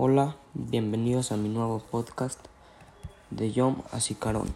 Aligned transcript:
Hola, 0.00 0.36
bienvenidos 0.54 1.32
a 1.32 1.36
mi 1.36 1.48
nuevo 1.48 1.80
podcast 1.80 2.38
de 3.30 3.50
Yom 3.50 3.82
Asikaron. 3.90 4.46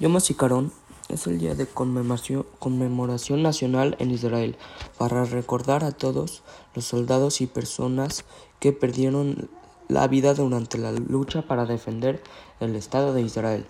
Yom 0.00 0.16
Asikaron 0.16 0.72
es 1.08 1.28
el 1.28 1.38
día 1.38 1.54
de 1.54 1.66
conmemoración, 1.66 2.44
conmemoración 2.58 3.44
nacional 3.44 3.94
en 4.00 4.10
Israel 4.10 4.56
para 4.98 5.24
recordar 5.24 5.84
a 5.84 5.92
todos 5.92 6.42
los 6.74 6.84
soldados 6.84 7.40
y 7.42 7.46
personas 7.46 8.24
que 8.58 8.72
perdieron 8.72 9.48
la 9.86 10.08
vida 10.08 10.34
durante 10.34 10.78
la 10.78 10.90
lucha 10.90 11.42
para 11.42 11.64
defender 11.64 12.24
el 12.58 12.74
Estado 12.74 13.14
de 13.14 13.22
Israel. 13.22 13.68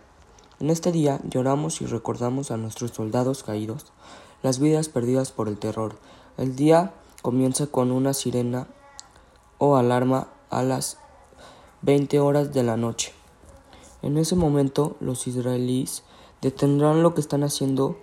En 0.61 0.71
este 0.71 0.93
día 0.93 1.21
lloramos 1.29 1.83
y 1.83 1.85
recordamos 1.85 2.51
a 2.51 2.57
nuestros 2.57 2.93
soldados 2.93 3.43
caídos, 3.43 3.93
las 4.43 4.61
vidas 4.61 4.89
perdidas 4.89 5.30
por 5.30 5.49
el 5.49 5.59
terror. 5.59 5.99
El 6.39 6.57
día 6.57 6.95
comienza 7.21 7.67
con 7.67 7.91
una 7.91 8.14
sirena 8.14 8.67
o 9.64 9.76
alarma 9.76 10.26
a 10.50 10.64
las 10.64 10.98
20 11.82 12.18
horas 12.18 12.53
de 12.53 12.64
la 12.64 12.76
noche. 12.76 13.12
En 14.03 14.18
ese 14.18 14.34
momento 14.34 14.96
los 14.98 15.29
israelíes 15.29 16.03
detendrán 16.40 17.04
lo 17.04 17.14
que 17.14 17.20
están 17.20 17.44
haciendo, 17.44 17.96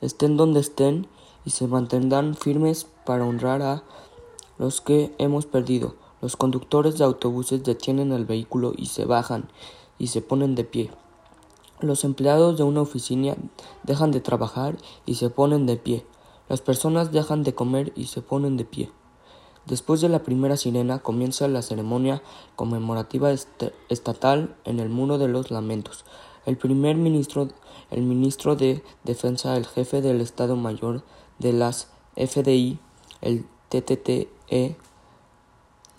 estén 0.00 0.36
donde 0.36 0.60
estén, 0.60 1.08
y 1.44 1.50
se 1.50 1.66
mantendrán 1.66 2.36
firmes 2.36 2.86
para 3.04 3.26
honrar 3.26 3.62
a 3.62 3.82
los 4.58 4.80
que 4.80 5.12
hemos 5.18 5.44
perdido. 5.44 5.96
Los 6.22 6.36
conductores 6.36 6.98
de 6.98 7.04
autobuses 7.04 7.64
detienen 7.64 8.12
el 8.12 8.24
vehículo 8.24 8.72
y 8.76 8.86
se 8.86 9.06
bajan 9.06 9.48
y 9.98 10.06
se 10.06 10.22
ponen 10.22 10.54
de 10.54 10.62
pie. 10.62 10.92
Los 11.80 12.04
empleados 12.04 12.58
de 12.58 12.62
una 12.62 12.82
oficina 12.82 13.34
dejan 13.82 14.12
de 14.12 14.20
trabajar 14.20 14.78
y 15.04 15.16
se 15.16 15.30
ponen 15.30 15.66
de 15.66 15.78
pie. 15.78 16.06
Las 16.48 16.60
personas 16.60 17.10
dejan 17.10 17.42
de 17.42 17.56
comer 17.56 17.92
y 17.96 18.04
se 18.04 18.22
ponen 18.22 18.56
de 18.56 18.64
pie. 18.64 18.92
Después 19.66 20.00
de 20.00 20.08
la 20.08 20.22
primera 20.22 20.56
sirena 20.56 21.00
comienza 21.00 21.48
la 21.48 21.60
ceremonia 21.60 22.22
conmemorativa 22.54 23.32
estatal 23.88 24.54
en 24.64 24.78
el 24.78 24.88
Muro 24.88 25.18
de 25.18 25.26
los 25.26 25.50
Lamentos. 25.50 26.04
El 26.44 26.56
primer 26.56 26.94
ministro, 26.94 27.48
el 27.90 28.02
ministro 28.02 28.54
de 28.54 28.84
Defensa, 29.02 29.56
el 29.56 29.66
jefe 29.66 30.02
del 30.02 30.20
Estado 30.20 30.54
Mayor 30.54 31.02
de 31.40 31.52
las 31.52 31.88
FDI, 32.14 32.78
el 33.20 33.44
TTTE, 33.68 34.76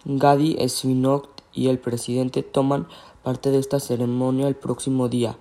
Gadi 0.05 0.69
Svinot 0.69 1.43
y 1.51 1.67
el 1.67 1.79
presidente 1.79 2.43
toman 2.43 2.87
parte 3.21 3.51
de 3.51 3.59
esta 3.59 3.81
ceremonia 3.81 4.47
el 4.47 4.55
próximo 4.55 5.09
día. 5.09 5.37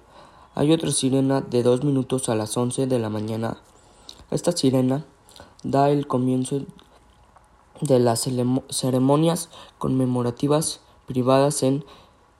Hay 0.57 0.73
otra 0.73 0.91
sirena 0.91 1.43
de 1.43 1.63
dos 1.63 1.85
minutos 1.85 2.29
a 2.29 2.35
las 2.35 2.57
once 2.57 2.89
de 2.89 2.99
la 2.99 3.11
mañana. 3.11 3.59
Esta 4.33 4.51
sirena 4.51 5.05
da 5.63 5.91
el 5.91 6.09
comienzo 6.09 6.63
de 7.81 7.99
las 7.99 8.29
ceremonias 8.71 9.49
conmemorativas 9.79 10.81
privadas 11.07 11.63
en 11.63 11.85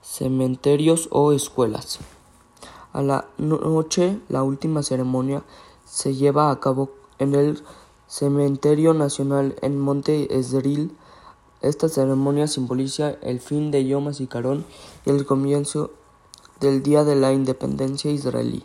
cementerios 0.01 1.07
o 1.11 1.31
escuelas. 1.31 1.99
A 2.93 3.01
la 3.01 3.25
noche, 3.37 4.19
la 4.29 4.43
última 4.43 4.81
ceremonia 4.83 5.43
se 5.85 6.15
lleva 6.15 6.51
a 6.51 6.59
cabo 6.59 6.91
en 7.19 7.35
el 7.35 7.63
Cementerio 8.07 8.93
Nacional 8.93 9.55
en 9.61 9.79
Monte 9.79 10.37
Esril. 10.37 10.95
Esta 11.61 11.89
ceremonia 11.89 12.47
simboliza 12.47 13.11
el 13.21 13.39
fin 13.39 13.71
de 13.71 13.85
Yom 13.85 14.07
HaZikaron 14.07 14.65
y 15.05 15.09
el 15.09 15.25
comienzo 15.25 15.91
del 16.59 16.81
Día 16.81 17.03
de 17.03 17.15
la 17.15 17.33
Independencia 17.33 18.09
israelí. 18.11 18.63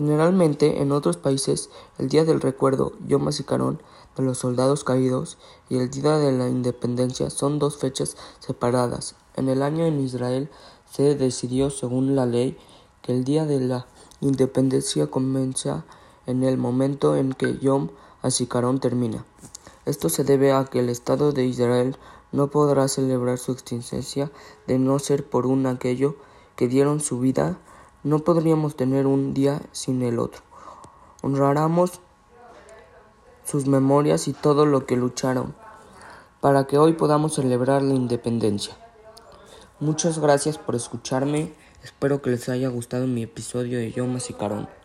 Generalmente, 0.00 0.80
en 0.80 0.92
otros 0.92 1.18
países, 1.18 1.68
el 1.98 2.08
Día 2.08 2.24
del 2.24 2.40
Recuerdo, 2.40 2.94
Yom 3.06 3.28
HaZikaron, 3.28 3.82
de 4.16 4.22
los 4.22 4.38
soldados 4.38 4.82
caídos 4.82 5.36
y 5.68 5.76
el 5.76 5.90
Día 5.90 6.16
de 6.16 6.32
la 6.32 6.48
Independencia 6.48 7.28
son 7.28 7.58
dos 7.58 7.76
fechas 7.76 8.16
separadas. 8.38 9.14
En 9.36 9.50
el 9.50 9.62
año 9.62 9.84
en 9.84 10.00
Israel 10.00 10.48
se 10.90 11.16
decidió, 11.16 11.68
según 11.68 12.16
la 12.16 12.24
ley, 12.24 12.56
que 13.02 13.12
el 13.12 13.24
Día 13.24 13.44
de 13.44 13.60
la 13.60 13.88
Independencia 14.22 15.08
comienza 15.08 15.84
en 16.24 16.44
el 16.44 16.56
momento 16.56 17.14
en 17.14 17.34
que 17.34 17.58
Yom 17.58 17.90
HaZikaron 18.22 18.80
termina. 18.80 19.26
Esto 19.84 20.08
se 20.08 20.24
debe 20.24 20.54
a 20.54 20.64
que 20.64 20.80
el 20.80 20.88
Estado 20.88 21.32
de 21.32 21.44
Israel 21.44 21.98
no 22.32 22.50
podrá 22.50 22.88
celebrar 22.88 23.36
su 23.36 23.52
existencia 23.52 24.32
de 24.66 24.78
no 24.78 24.98
ser 24.98 25.28
por 25.28 25.44
un 25.44 25.66
aquello 25.66 26.16
que 26.56 26.68
dieron 26.68 27.00
su 27.00 27.20
vida 27.20 27.58
no 28.02 28.20
podríamos 28.20 28.76
tener 28.76 29.06
un 29.06 29.34
día 29.34 29.60
sin 29.72 30.02
el 30.02 30.18
otro. 30.18 30.42
Honráramos 31.22 32.00
sus 33.44 33.66
memorias 33.66 34.28
y 34.28 34.32
todo 34.32 34.64
lo 34.64 34.86
que 34.86 34.96
lucharon 34.96 35.54
para 36.40 36.64
que 36.64 36.78
hoy 36.78 36.94
podamos 36.94 37.34
celebrar 37.34 37.82
la 37.82 37.94
independencia. 37.94 38.76
Muchas 39.80 40.18
gracias 40.18 40.56
por 40.56 40.74
escucharme. 40.74 41.52
Espero 41.82 42.22
que 42.22 42.30
les 42.30 42.48
haya 42.48 42.68
gustado 42.68 43.06
mi 43.06 43.22
episodio 43.22 43.78
de 43.78 43.92
Yo 43.92 44.06
Carón. 44.38 44.79